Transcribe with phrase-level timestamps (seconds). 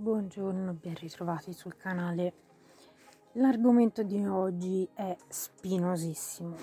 [0.00, 2.32] Buongiorno, ben ritrovati sul canale.
[3.32, 6.54] L'argomento di oggi è spinosissimo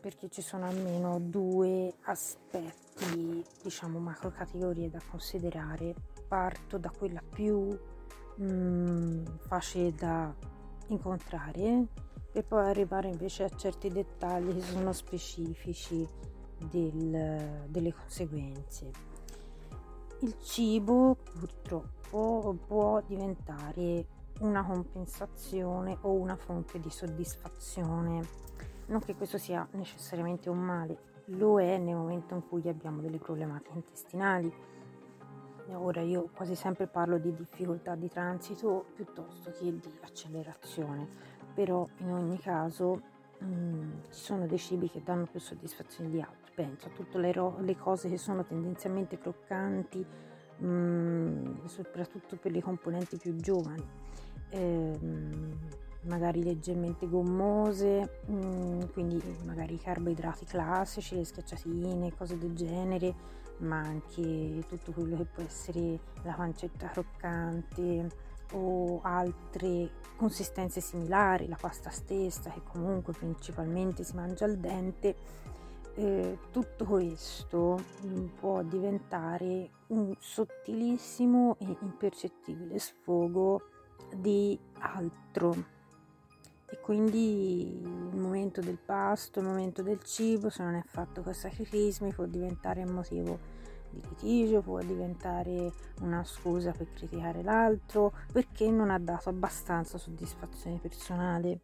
[0.00, 5.94] perché ci sono almeno due aspetti, diciamo macro categorie da considerare.
[6.26, 7.68] Parto da quella più
[8.42, 10.34] mm, facile da
[10.88, 11.86] incontrare
[12.32, 16.04] per poi arrivare invece a certi dettagli che sono specifici
[16.68, 18.90] del, delle conseguenze.
[20.22, 24.06] Il cibo purtroppo può diventare
[24.40, 28.22] una compensazione o una fonte di soddisfazione.
[28.86, 33.18] Non che questo sia necessariamente un male, lo è nel momento in cui abbiamo delle
[33.18, 34.52] problematiche intestinali.
[35.74, 41.08] Ora io quasi sempre parlo di difficoltà di transito piuttosto che di accelerazione,
[41.54, 43.00] però in ogni caso
[43.38, 47.18] mh, mm, ci sono dei cibi che danno più soddisfazione di altri penso a tutte
[47.18, 50.04] le, ro- le cose che sono tendenzialmente croccanti,
[50.62, 53.84] mh, mm, soprattutto per le componenti più giovani,
[54.50, 54.98] eh,
[56.02, 63.78] magari leggermente gommose, mh, mm, quindi magari carboidrati classici, le schiacciatine, cose del genere, ma
[63.78, 71.90] anche tutto quello che può essere la pancetta croccante o altre consistenze similari, la pasta
[71.90, 75.14] stessa che comunque principalmente si mangia al dente
[75.94, 77.82] eh, tutto questo
[78.38, 83.62] può diventare un sottilissimo e impercettibile sfogo
[84.14, 85.80] di altro.
[86.66, 91.34] E quindi il momento del pasto, il momento del cibo, se non è fatto con
[91.34, 93.38] sacrifici, può diventare un motivo
[93.90, 95.70] di litigio, può diventare
[96.00, 101.60] una scusa per criticare l'altro, perché non ha dato abbastanza soddisfazione personale.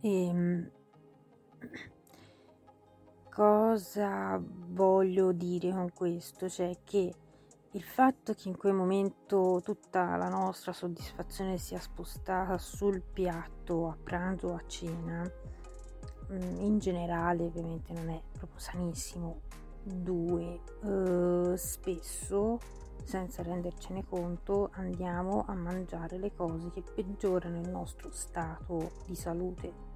[0.00, 0.70] E, ehm,
[3.32, 6.48] cosa voglio dire con questo?
[6.48, 7.14] Cioè che
[7.70, 13.96] il fatto che in quel momento tutta la nostra soddisfazione sia spostata sul piatto a
[14.02, 15.22] pranzo o a cena,
[16.30, 19.40] mm, in generale ovviamente non è proprio sanissimo.
[19.82, 22.58] Due, eh, spesso
[23.02, 29.90] senza rendercene conto andiamo a mangiare le cose che peggiorano il nostro stato di salute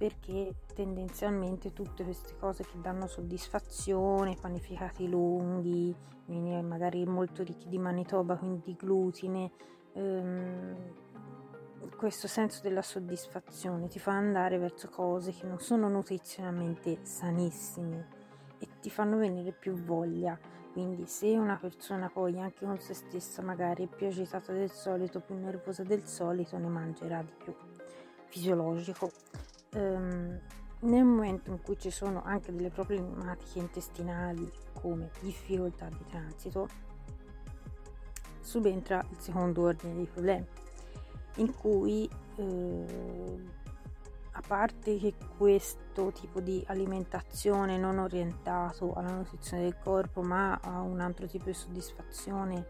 [0.00, 5.94] perché tendenzialmente tutte queste cose che danno soddisfazione, panificati lunghi,
[6.62, 9.50] magari molto ricchi di manitoba, quindi di glutine,
[9.92, 10.74] ehm,
[11.98, 18.08] questo senso della soddisfazione ti fa andare verso cose che non sono nutrizionalmente sanissime
[18.58, 20.38] e ti fanno venire più voglia.
[20.72, 25.20] Quindi se una persona poi anche con se stessa magari è più agitata del solito,
[25.20, 27.54] più nervosa del solito, ne mangerà di più.
[28.28, 29.10] Fisiologico
[29.72, 30.40] ehm,
[30.80, 36.68] nel momento in cui ci sono anche delle problematiche intestinali come difficoltà di transito,
[38.40, 40.46] subentra il secondo ordine di problemi,
[41.36, 43.48] in cui eh,
[44.32, 50.80] a parte che questo tipo di alimentazione non orientato alla nutrizione del corpo, ma a
[50.80, 52.66] un altro tipo di soddisfazione,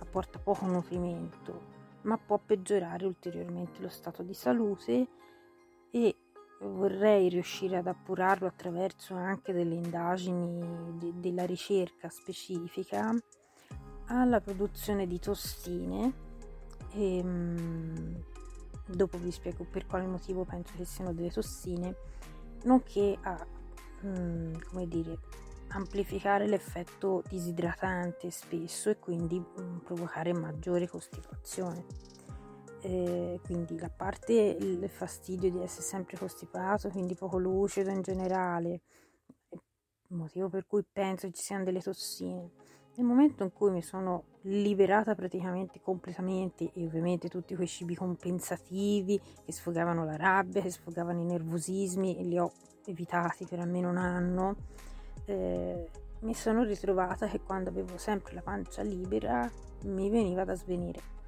[0.00, 1.70] apporta poco nutrimento,
[2.02, 5.08] ma può peggiorare ulteriormente lo stato di salute
[5.92, 6.16] e
[6.68, 13.14] vorrei riuscire ad appurarlo attraverso anche delle indagini de- della ricerca specifica
[14.06, 16.12] alla produzione di tossine
[16.92, 18.24] e ehm,
[18.86, 21.96] dopo vi spiego per quale motivo penso che siano delle tossine
[22.64, 23.46] nonché a
[24.04, 25.18] mm, come dire
[25.68, 31.84] amplificare l'effetto disidratante spesso e quindi mm, provocare maggiore costipazione
[32.82, 38.80] eh, quindi la parte il fastidio di essere sempre costipato, quindi poco lucido in generale,
[40.08, 42.50] motivo per cui penso ci siano delle tossine.
[42.94, 49.18] Nel momento in cui mi sono liberata praticamente completamente e ovviamente tutti quei cibi compensativi
[49.44, 52.52] che sfogavano la rabbia, che sfogavano i nervosismi e li ho
[52.84, 54.56] evitati per almeno un anno,
[55.24, 55.88] eh,
[56.20, 59.50] mi sono ritrovata che quando avevo sempre la pancia libera
[59.84, 61.20] mi veniva da svenire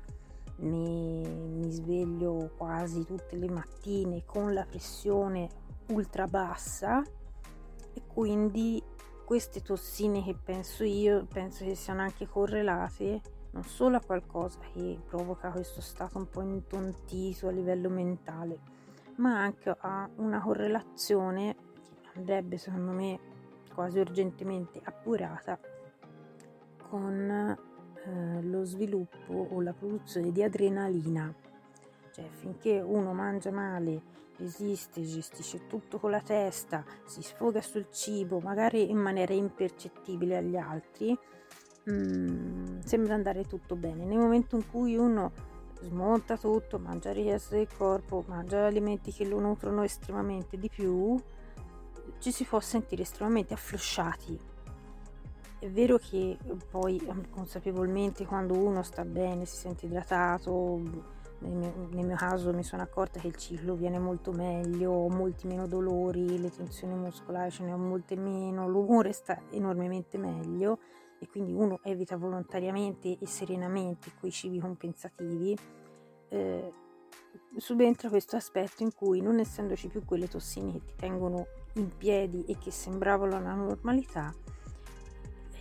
[0.57, 5.49] mi, mi sveglio quasi tutte le mattine con la pressione
[5.89, 8.83] ultra bassa e quindi
[9.25, 13.21] queste tossine che penso io penso che siano anche correlate
[13.51, 18.59] non solo a qualcosa che provoca questo stato un po' intontito a livello mentale
[19.17, 21.57] ma anche a una correlazione
[22.03, 23.19] che andrebbe secondo me
[23.75, 25.59] quasi urgentemente appurata
[26.89, 27.57] con
[28.07, 31.33] eh, lo sviluppo o la produzione di adrenalina.
[32.13, 34.03] Cioè, finché uno mangia male,
[34.37, 40.57] resiste, gestisce tutto con la testa, si sfoga sul cibo, magari in maniera impercettibile agli
[40.57, 41.17] altri,
[41.91, 44.05] mm, sembra andare tutto bene.
[44.05, 45.33] Nel momento in cui uno
[45.81, 51.21] smonta tutto, mangia il resto del corpo, mangia alimenti che lo nutrono estremamente di più,
[52.19, 54.53] ci si può sentire estremamente afflosciati.
[55.65, 56.37] È vero che
[56.71, 57.01] poi
[57.31, 60.79] consapevolmente quando uno sta bene, si sente idratato,
[61.39, 65.09] nel mio, nel mio, caso mi sono accorta che il ciclo viene molto meglio, ho
[65.09, 70.81] molti meno dolori, le tensioni muscolari ce ne ho molte meno, l'umore sta enormemente meglio
[71.19, 75.57] e quindi uno evita volontariamente e serenamente quei cibi compensativi.
[76.29, 76.73] Eh,
[77.57, 81.47] subentra questo aspetto in cui non essendoci più quelle tossine che ti tengono
[81.77, 84.31] in piedi e che sembravano la normalità,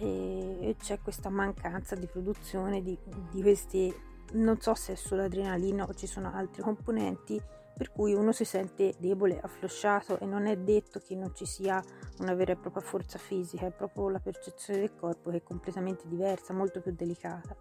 [0.03, 2.97] e c'è questa mancanza di produzione di,
[3.31, 3.93] di questi
[4.33, 7.41] non so se è solo adrenalina o ci sono altri componenti
[7.75, 11.83] per cui uno si sente debole, afflosciato e non è detto che non ci sia
[12.19, 16.07] una vera e propria forza fisica, è proprio la percezione del corpo che è completamente
[16.07, 17.55] diversa, molto più delicata.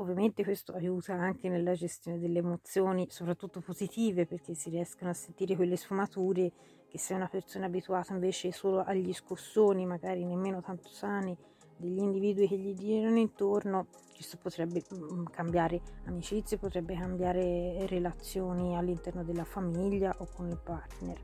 [0.00, 5.56] Ovviamente questo aiuta anche nella gestione delle emozioni, soprattutto positive, perché si riescono a sentire
[5.56, 6.52] quelle sfumature
[6.88, 11.36] che se una persona è abituata invece solo agli scossoni, magari nemmeno tanto sani,
[11.76, 19.24] degli individui che gli girano intorno, questo potrebbe mm, cambiare amicizie, potrebbe cambiare relazioni all'interno
[19.24, 21.20] della famiglia o con il partner.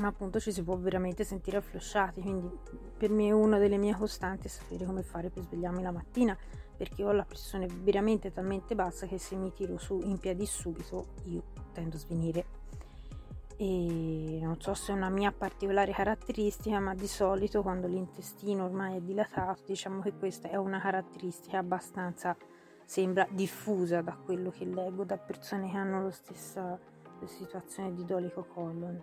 [0.00, 2.50] Ma appunto ci si può veramente sentire afflosciati, quindi
[2.96, 6.36] per me una delle mie costanti è sapere come fare per svegliarmi la mattina,
[6.78, 11.08] perché ho la pressione veramente talmente bassa che se mi tiro su in piedi subito
[11.24, 11.42] io
[11.72, 12.58] tendo a svenire
[13.60, 18.98] e non so se è una mia particolare caratteristica, ma di solito quando l'intestino ormai
[18.98, 22.36] è dilatato, diciamo che questa è una caratteristica abbastanza
[22.84, 26.78] sembra diffusa da quello che leggo da persone che hanno la stessa
[27.24, 29.02] situazione di dolico colon.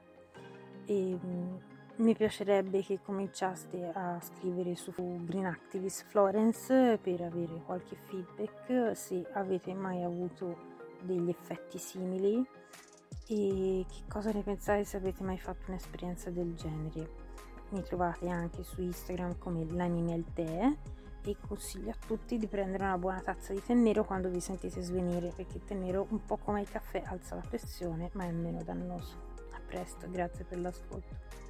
[0.86, 1.60] E mh,
[1.98, 4.92] mi piacerebbe che cominciaste a scrivere su
[5.24, 12.46] Green Activist Florence per avere qualche feedback se avete mai avuto degli effetti simili
[13.28, 17.24] e che cosa ne pensate se avete mai fatto un'esperienza del genere.
[17.70, 20.70] Mi trovate anche su Instagram come l'anime al tè
[21.24, 24.82] e consiglio a tutti di prendere una buona tazza di tè nero quando vi sentite
[24.82, 28.62] svenire perché il tè un po' come il caffè alza la pressione ma è meno
[28.64, 29.34] dannoso.
[29.54, 31.45] A presto, grazie per l'ascolto.